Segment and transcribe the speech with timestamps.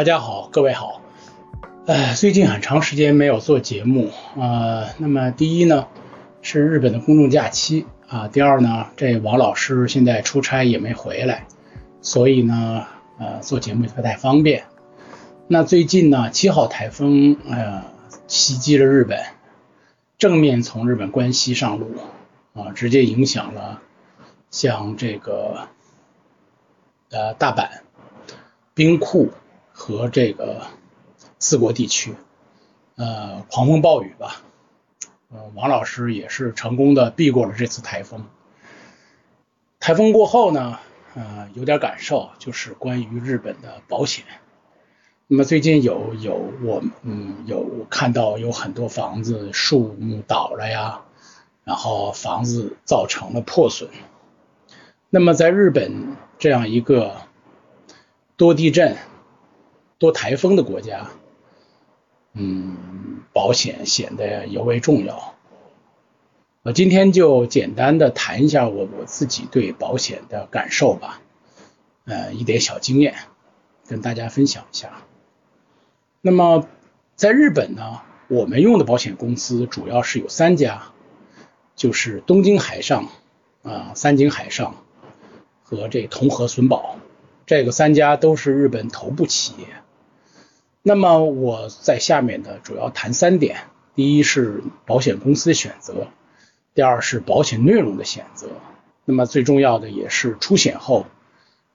[0.00, 1.02] 大家好，各位好。
[1.84, 5.88] 呃，最近很长时间没有做节目啊、那么第一呢
[6.40, 11.46] 是日本的公众假期啊、第二呢这王老师现在出差也没回来，
[12.00, 12.86] 所以呢
[13.18, 14.64] 呃做节目也不太方便。
[15.48, 17.84] 那最近呢七号台风呃
[18.26, 19.18] 袭击了日本，
[20.16, 21.90] 正面从日本关西上路
[22.54, 23.82] 啊、直接影响了
[24.50, 25.68] 像这个
[27.10, 27.82] 呃大阪、
[28.72, 29.28] 兵库
[29.80, 30.66] 和这个
[31.38, 32.14] 四国地区，
[32.96, 34.42] 呃，狂风暴雨吧。
[35.30, 38.26] 呃，王老师也是成功的避过了这次台风。
[39.78, 40.78] 台风过后呢，
[41.14, 44.26] 呃，有点感受，就是关于日本的保险。
[45.26, 51.04] 那么最近有有我嗯有看到有很多房子树木倒了呀，
[51.64, 53.88] 然后房子造成了破损。
[55.08, 57.16] 那么在日本这样一个
[58.36, 58.98] 多地震、
[60.00, 61.10] 多台风的国家，
[62.32, 65.34] 嗯，保险显得尤为重要。
[66.62, 71.20] 我今天就简单的谈一下我我自己对保险的感受吧，
[72.06, 73.14] 呃，一点小经验
[73.86, 75.02] 跟大家分享一下。
[76.22, 76.66] 那么
[77.14, 80.92] 在日本呢，我们用的保险公司主要是有三家，
[81.76, 83.08] 就是东京海上
[83.62, 84.76] 啊、三井海上
[85.62, 86.96] 和这同和损保，
[87.44, 89.66] 这个三家都是日本头部企业。
[90.82, 93.58] 那么我在下面呢，主要谈三点：
[93.94, 96.08] 第一是保险公司的选择，
[96.74, 98.48] 第二是保险内容的选择，
[99.04, 101.06] 那么最重要的也是出险后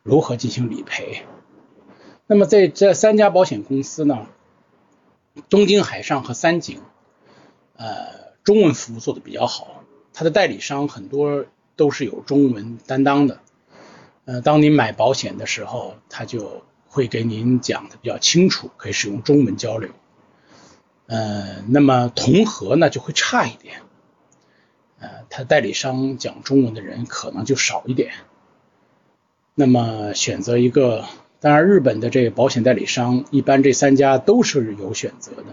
[0.02, 1.24] 如何进行理赔。
[2.28, 4.26] 那么在这三家保险公司呢，
[5.50, 6.80] 东京海上和三井，
[7.76, 13.40] 呃，中文服务做的比较好，它的代理商很多都是有中文担当的。
[14.26, 16.64] 呃，当你买保险的时候，他就
[16.96, 19.90] 会给您讲的比较清楚，可以使用中文交流。
[21.08, 23.82] 呃，那么同和呢就会差一点，
[25.00, 28.14] 呃，他代理商讲中文的人可能就少一点。
[29.56, 31.04] 那么选择一个，
[31.42, 35.44] 当然日本的这个保险代理商，一般这三家都是有选择的。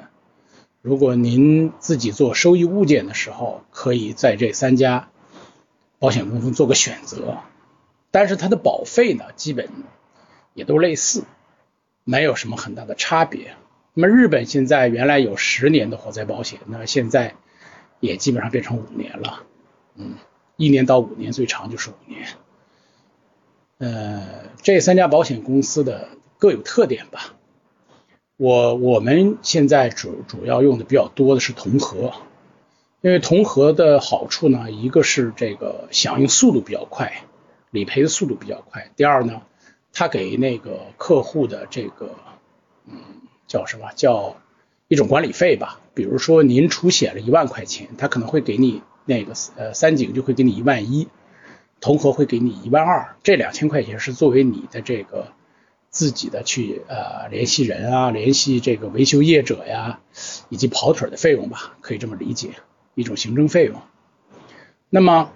[0.80, 5.08] 如果您自己做收益物件的时候，可以在这三家
[5.98, 7.38] 保险公司做个选择。
[8.12, 9.70] 但是它的保费呢，基本
[10.52, 11.24] 也都类似，
[12.04, 13.54] 没有什么很大的差别。
[13.94, 17.34] 那么日本现在原来有十年的火灾保险，那现在
[18.00, 19.42] 也基本上变成五年了，
[19.96, 20.14] 嗯，
[20.56, 22.28] 一年到五年，最长就是五年。
[23.78, 24.26] 呃，
[24.62, 26.08] 这三家保险公司的
[26.38, 27.34] 各有特点吧。
[28.36, 32.12] 我我们现在主主要用的比较多的是同和，
[33.00, 37.22] 因为同和的好处呢，一个是这个响应速度比较快。
[37.70, 38.90] 理赔的速度比较快。
[38.96, 39.40] 第二呢，
[39.92, 42.14] 他给那个客户的这个，
[42.86, 42.96] 嗯，
[43.46, 44.36] 叫什么叫
[44.88, 45.80] 一种管理费吧？
[45.94, 51.08] 比如说您出险了一万块钱，他可能会给你那个呃三井就会给你一万一，
[51.80, 55.28] 同和会给你一万二，这两千块钱是作为你的这个
[55.90, 60.00] 自己的去呃联系人啊，联系这个维修业者呀，
[60.48, 62.50] 以及跑腿的费用吧，可以这么理解，
[62.94, 63.80] 一种行政费用。
[64.90, 65.30] 那么。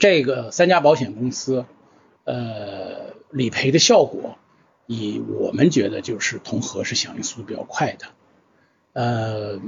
[0.00, 1.66] 这个三家保险公司，
[2.24, 4.38] 呃，理赔的效果，
[4.86, 8.06] 以我们觉得就是同和是响应速度比较快的，
[8.92, 9.60] 呃，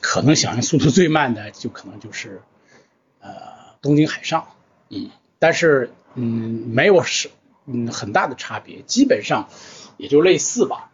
[0.00, 2.42] 可能响应速度最慢的就可能就是
[3.20, 3.30] 呃
[3.80, 4.48] 东京海上，
[4.90, 7.30] 嗯，但是嗯没有是
[7.64, 9.48] 嗯很大的差别，基本上
[9.96, 10.90] 也就类似吧，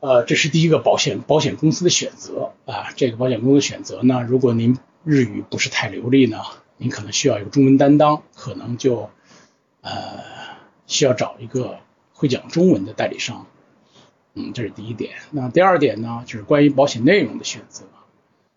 [0.00, 2.52] 呃，这是第一个保险保险公司的选择。
[2.66, 6.42] 啊，这个保险公司的选择呢，如果您日语不是太流利呢。
[6.78, 9.08] 您可能需要一个中文担当，可能就
[9.80, 10.22] 呃
[10.86, 11.78] 需要找一个
[12.12, 13.46] 会讲中文的代理商，
[14.34, 15.16] 嗯，这是第一点。
[15.30, 17.84] 那第二点呢，就是关于保险内容的选择。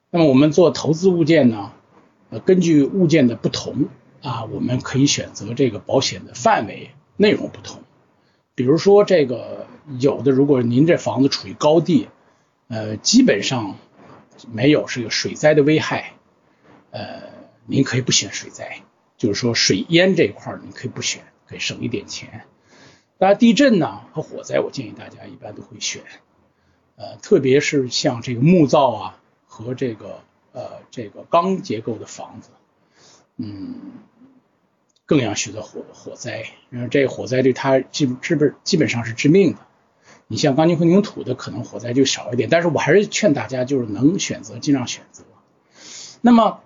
[0.10, 1.72] 那么我们做投资物件呢，
[2.30, 3.90] 呃，根据物件的不同
[4.22, 7.82] 啊，我们可以选择这个保险的范围内容不同。
[8.56, 9.68] 比如说这个
[10.00, 12.08] 有的，如果您这房子处于高地，
[12.68, 13.78] 呃，基本上
[14.52, 16.14] 没有这个水灾的危害，
[16.92, 17.30] 呃。
[17.72, 18.82] 您可以不选水灾，
[19.16, 22.44] 就是说水淹这一块儿，您可以不选，可以省一点钱。
[23.18, 26.04] 当然地震呢和火灾，我建议大家一般都会选，
[26.96, 32.52] 呃，特别是像这个木造啊和这个呃这个钢结构的房子，
[33.38, 33.76] 嗯，
[35.08, 39.60] 更要选择火火灾，因为这个火灾对它基基本基本上是致命的。
[40.28, 45.24] 你像钢筋混凝土的，可能火灾就少一点，但是我还是劝大家就是能选择尽量选择。
[46.22, 46.62] 那么。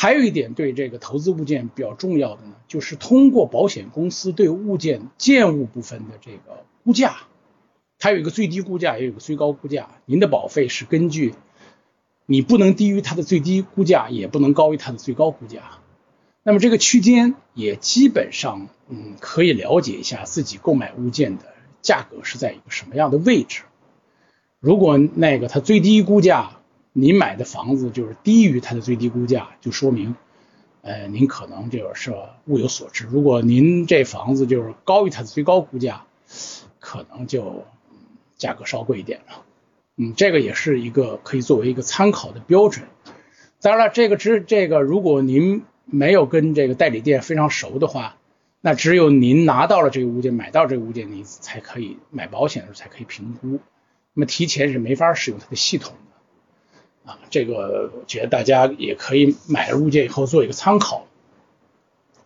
[0.00, 7.16] 还有一点对这个投资物件比较重要的呢，就是通过保险公司对物件建物部分的这个估价，
[7.98, 9.88] 它有一个最低估价，也有个最高估价。
[10.06, 11.34] 您的保费是根据
[12.26, 15.80] 你不能低于它的最低估价，也不能高于它的最高估价。
[16.44, 21.46] 那么这个区间也基本上，嗯，可以了解一下自己购买物件的
[21.82, 23.62] 价格是在一个什么样的位置。
[24.60, 26.57] 如果那个它最低估价，
[26.92, 30.16] 您买的房子就是低于它的最低估价，就说明，
[30.82, 32.14] 呃，您可能就是
[32.46, 33.06] 物有所值。
[33.10, 36.04] 如果您这房子就是高于它的最高估价，
[36.80, 37.64] 可能就
[38.36, 39.44] 价格稍贵一点了。
[39.96, 42.86] 嗯，这个也是一个可以作为一个参考的标准。
[43.60, 45.64] 当然了，这个只这个如果您。
[45.90, 48.18] 没有跟这个代理店非常熟的话，
[48.60, 53.58] 那只有您拿到了这个物件，买到这个物件，你才可以买保险的时候才可以评估。
[54.12, 55.94] 那么提前是没法使用它的系统
[57.08, 57.18] 啊。
[57.30, 61.06] 这个我觉得大家也可以买了物件以后做一个参考。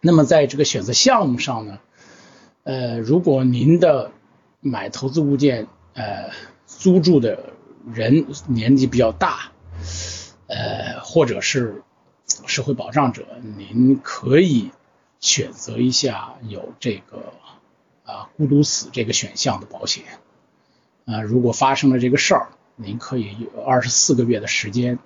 [0.01, 1.79] 那么在这个选择项目上呢，
[2.65, 4.11] 呃，如果您的
[4.61, 6.31] 买投资物件，呃，
[6.67, 7.51] 租住的
[7.93, 9.53] 人年纪比较大，
[10.49, 11.83] 呃，或者是。
[12.47, 13.27] 社会保障者，
[13.59, 14.71] 您可以
[15.21, 17.35] 选择一下有这个
[18.05, 20.05] 啊孤独死这个选项的保险
[21.05, 21.21] 啊。
[21.21, 22.49] 如果发生了这个事儿，
[22.83, 24.99] 您可以有二十四个月的时间，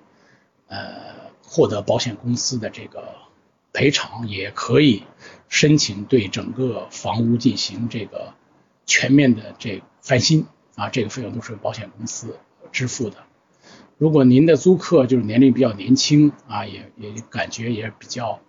[0.67, 3.15] 呃，获得保险公司的这个
[3.73, 5.03] 赔偿，也可以
[5.49, 8.33] 申请对整个房屋进行这个
[8.85, 10.89] 全面的这翻新啊。
[10.89, 12.37] 这个费用都是由保险公司
[12.71, 13.17] 支付的。
[13.97, 18.39] 如果您的租客就是年龄比较年轻啊，也也感觉也比较，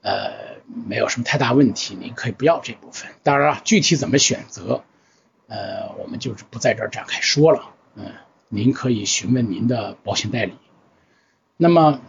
[0.00, 0.56] 呃，
[0.86, 3.10] 没有什么太大问题，您可以不要这部分。
[3.22, 4.82] 当然了，具体怎么选择，
[5.48, 7.74] 呃，我们就是不在这儿展开说了。
[7.94, 8.12] 嗯，
[8.54, 10.54] 您可以询问您的保险代理。
[11.56, 12.00] 那么，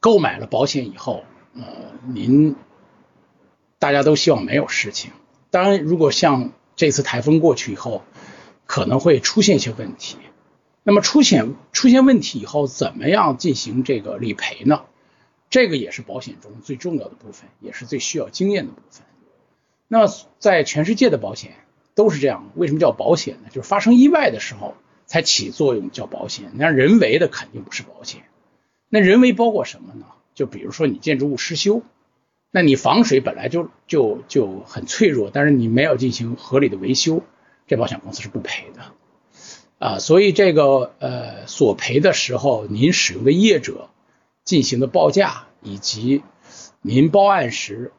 [0.00, 1.24] 购买了保险以后，
[1.54, 1.62] 呃，
[2.06, 2.56] 您
[3.78, 5.10] 大家都希望没有事情。
[5.50, 8.02] 当然，如果像这次台风过去以后，
[8.66, 10.16] 可能会出现一些问题。
[10.82, 14.82] 那么出现出现问题以后，怎么样进行这个理赔呢？
[15.50, 19.04] 这个也是保险中最重要的部分，也是最需要经验的部分。
[19.88, 21.52] 那么在全世界的保险
[21.94, 23.48] 都是这样，为什么叫保险呢？
[23.50, 24.74] 就是发生意外的时候
[25.06, 26.52] 才起作用叫保险。
[26.54, 28.22] 那人为的肯定不是保险。
[28.88, 30.06] 那人为包括什么呢？
[30.34, 31.82] 就比如说你建筑物失修，
[32.50, 37.22] 那你防水本来就就就很脆弱，但是你没有进行合理的维修，
[37.66, 38.82] 这保险公司是不赔的。
[39.78, 43.90] 啊，所以这个呃索赔的时候，您使用的业者
[44.44, 46.22] 进行的报价，以及
[46.80, 47.92] 您报案时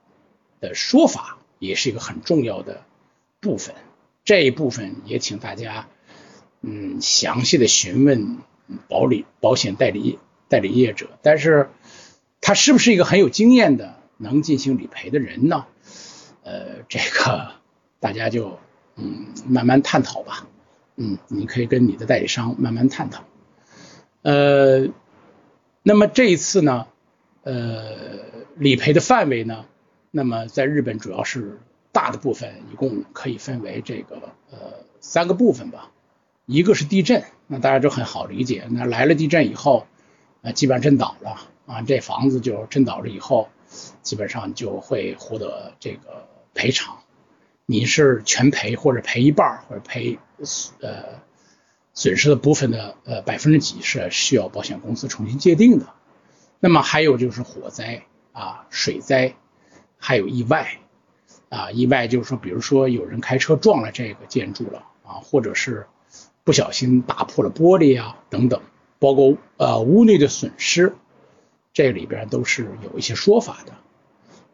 [0.61, 2.83] 的说法，也是一个很重要的
[3.39, 3.75] 部分。
[4.23, 5.87] 这一部分也请大家
[6.67, 8.39] 嗯详细的询问
[8.87, 10.17] 保理保险代理
[10.49, 11.69] 代理业者，但是
[12.41, 15.65] 他是不是一个很有经验的能进行理赔的人呢？
[16.43, 17.51] 呃，这个
[18.01, 18.59] 大家就
[18.95, 20.47] 嗯慢慢探讨吧。
[20.95, 23.23] 嗯，你可以跟你的代理商慢慢探讨。
[24.23, 24.87] 呃，
[25.83, 26.87] 那么这一次呢，
[27.43, 27.95] 呃，
[28.55, 29.65] 理赔的范围呢，
[30.09, 31.59] 那么在日本主要是
[31.91, 34.15] 大的部分，一共可以分为这个
[34.49, 35.91] 呃三个部分吧。
[36.45, 39.87] 一个是地震，那大家都很好理解，那来了地震以后，
[40.41, 43.49] 呃，基本上震倒了啊，这房子就震倒了以后，
[44.01, 46.99] 基本上就会获得这个赔偿。
[47.65, 50.19] 你是全赔或者赔一半或者赔
[50.81, 51.19] 呃
[51.95, 55.87] 损失的部分的呃百分之几是需要保险公司重新界定的。
[56.59, 58.03] 那么还有就是火灾
[58.33, 59.33] 啊、水灾，
[59.97, 60.77] 还有意外
[61.49, 65.87] 啊，意外就是说，比如说有人开车撞了这个建筑了啊，或者是
[66.45, 68.61] 不小心打破了玻璃啊等等，
[68.99, 70.95] 包括呃屋内的损失，
[71.73, 73.73] 这里边都是有一些说法的。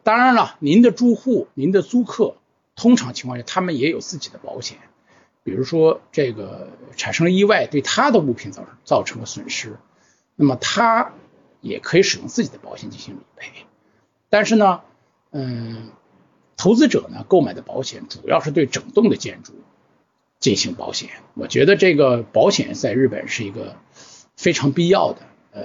[0.02, 2.34] 当然了，您的住户、您的租客。
[2.74, 4.78] 通常情况下，他们也有自己的保险，
[5.44, 9.76] 比如说这个产生了意外，对他的物品造成造成了损失，
[10.34, 11.12] 那么他
[11.60, 13.52] 也可以使用自己的保险进行理赔。
[14.30, 14.80] 但是呢，
[15.32, 15.90] 嗯，
[16.56, 19.52] 投资者呢购买的保险主要是对整栋的建筑
[20.42, 21.08] 进行保险。
[21.32, 23.76] 我觉得这个保险在日本是一个
[24.36, 25.22] 非常必要的。
[25.52, 25.62] 呃，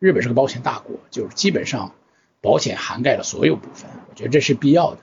[0.00, 1.94] 日本是个保险大国，就是基本上
[2.40, 4.98] 保险涵盖了所有部分，我觉得这是必要的。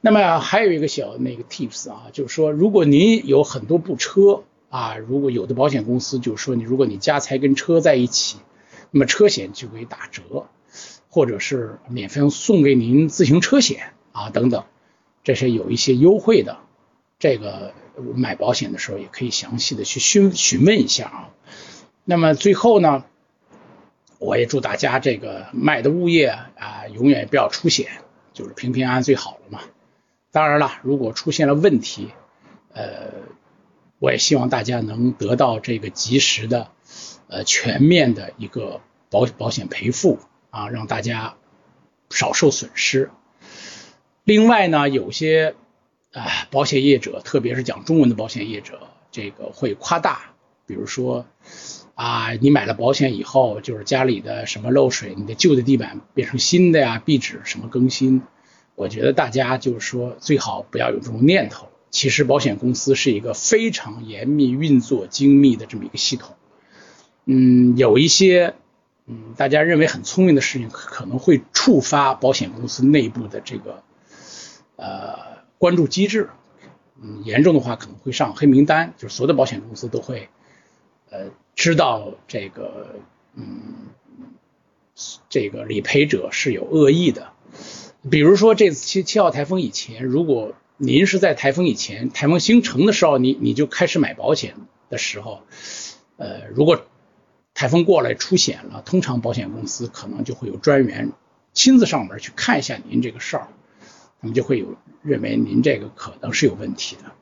[0.00, 8.38] 那么还有一个小那个 tips 啊，就是说，如果您有很多部车啊，如果有的保险公司就是说，你如果你家财跟车在一起，
[8.90, 10.46] 那么车险就可以打折，
[11.08, 14.64] 或者是免费送给您自行车险啊等等，
[15.24, 16.58] 这是有一些优惠的。
[17.18, 17.72] 这个
[18.14, 21.30] 买保险的时候也可以详细的去询询问一下啊。
[22.04, 23.04] 那么最后呢，
[24.18, 27.90] 我也祝大家这个卖的物业啊，永远不要出险，
[28.32, 29.60] 就是平平安安最好了嘛。
[30.30, 32.12] 当然了，如果出现了问题，
[32.72, 33.12] 呃，
[33.98, 36.70] 我也希望大家能得到这个及时的、
[37.26, 40.18] 呃全面的一个保保险赔付
[40.50, 41.34] 啊，让大家
[42.10, 43.10] 少受损失。
[44.24, 45.54] 另外呢，有些
[46.18, 50.34] 啊保险业者，特别是讲中文的保险业者，这个会夸大，
[50.66, 51.26] 比如说
[51.94, 58.22] 啊，你买了保险以后，就是家里的什么漏水，你的旧的地板变成新的呀，壁纸什么更新。
[58.74, 61.68] 我觉得大家就是说最好不要有这种念头。
[61.90, 66.36] 其实保险公司是一个非常严密运作、精密的这么一个系统。
[67.24, 68.54] 嗯，有一些
[69.06, 73.82] 嗯大家认为很聪明的事情，可能会触发保险公司内部的这个
[74.76, 75.27] 呃
[75.58, 76.30] 关注机制。
[77.00, 80.28] 嗯，严重的话可能会上黑名单，就是所有的保险公司都会
[81.10, 82.96] 呃知道这个
[83.34, 83.88] 嗯
[85.28, 87.28] 这个理赔者是有恶意的。
[88.10, 94.56] 比如说这次七七号台风以前，如果您是在台风以前，台风形成的时候，你你就开始买保险
[94.88, 95.42] 的时候，
[96.16, 96.84] 呃，如果
[97.54, 101.12] 台风过来出险了，通常保险公司可能就会有专员
[101.52, 103.48] 亲自上门去看一下您这个事儿，
[104.20, 107.12] 他们就会有认为您这个可能是有问题的，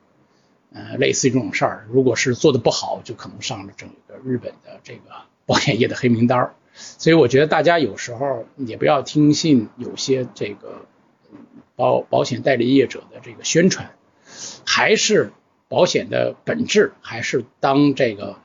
[0.73, 5.01] 呃，类似于这种事儿，如果是做的不好，就可能上了整个日本的这个
[5.45, 6.55] 保险业的黑名单儿。
[6.73, 10.85] 所以我觉得大家有时候也不要听信有些这个
[11.75, 13.95] 保保险代理业者的这个宣传，
[14.65, 15.31] 还是
[15.67, 18.37] 保险的本质，还是当这个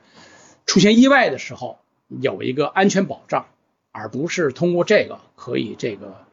[0.65, 3.45] 出现意外的时候有一个安全保障，
[3.91, 6.25] 而不是通过这个可以这个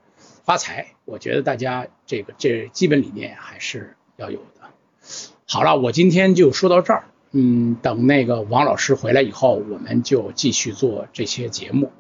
[0.51, 0.97] 发财。
[1.05, 4.69] 我觉得大家这个这基本理念还是要有的。
[5.47, 7.05] 好了，我今天就说到这儿。
[7.31, 11.93] 嗯，等那个王老师回来以后，我们就继续做这些节目。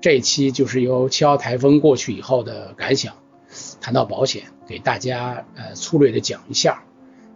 [0.00, 3.14] 这一期就是由七号台风过去以后的感想，
[3.80, 6.82] 谈到保险，给大家呃粗略的讲一下。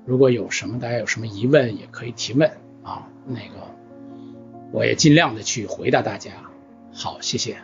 [0.07, 2.51] 如果有什么大家有什么疑问，也可以提问
[2.83, 3.77] 啊，那个
[4.73, 6.33] 我也尽量的去回答大家。
[6.93, 7.59] 好，谢谢。